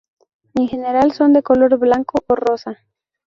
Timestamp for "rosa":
2.35-2.79